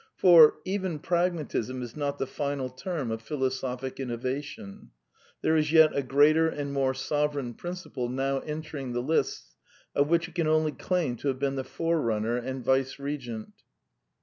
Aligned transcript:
For," 0.15 0.55
even 0.75 0.97
Pragmatism 0.97 1.83
is 1.83 1.95
not 1.95 2.17
the 2.17 2.25
final 2.25 2.69
term 2.69 3.11
of 3.11 3.21
philosophic 3.21 3.97
innova 3.97 4.41
tion: 4.41 4.89
there 5.43 5.55
is 5.55 5.71
yet 5.71 5.95
a 5.95 6.01
greater 6.01 6.49
and 6.49 6.73
more 6.73 6.95
sovereign 6.95 7.53
principle 7.53 8.09
now 8.09 8.39
entering 8.39 8.93
the 8.93 9.03
lists, 9.03 9.55
of 9.93 10.07
which 10.09 10.27
it 10.27 10.33
can 10.33 10.47
only 10.47 10.71
claim 10.71 11.17
to 11.17 11.27
have 11.27 11.37
been 11.37 11.55
the 11.55 11.63
forerunner 11.63 12.35
and 12.37 12.65
vicegerent." 12.65 13.61